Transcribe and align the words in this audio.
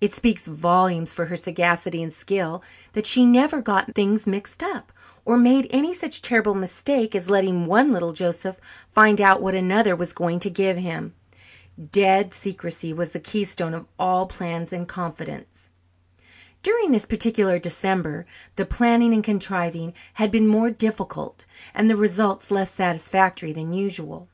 It 0.00 0.12
speaks 0.12 0.48
volumes 0.48 1.14
for 1.14 1.26
her 1.26 1.36
sagacity 1.36 2.02
and 2.02 2.12
skill 2.12 2.64
that 2.94 3.06
she 3.06 3.24
never 3.24 3.62
got 3.62 3.94
things 3.94 4.26
mixed 4.26 4.60
up 4.60 4.92
or 5.24 5.36
made 5.36 5.68
any 5.70 5.94
such 5.94 6.20
terrible 6.20 6.56
mistake 6.56 7.14
as 7.14 7.30
letting 7.30 7.64
one 7.66 7.92
little 7.92 8.12
Joseph 8.12 8.60
find 8.88 9.20
out 9.20 9.40
what 9.40 9.54
another 9.54 9.94
was 9.94 10.12
going 10.12 10.40
to 10.40 10.50
give 10.50 10.78
him. 10.78 11.14
"Dead" 11.92 12.34
secrecy 12.34 12.92
was 12.92 13.10
the 13.10 13.20
keystone 13.20 13.72
of 13.72 13.86
all 14.00 14.26
plans 14.26 14.72
and 14.72 14.88
confidences. 14.88 15.70
During 16.60 16.90
this 16.90 17.06
particular 17.06 17.60
December 17.60 18.26
the 18.56 18.66
planning 18.66 19.14
and 19.14 19.22
contriving 19.22 19.94
had 20.14 20.32
been 20.32 20.48
more 20.48 20.70
difficult 20.70 21.46
and 21.72 21.88
the 21.88 21.94
results 21.94 22.50
less 22.50 22.72
satisfactory 22.74 23.52
than 23.52 23.72
usual. 23.72 24.28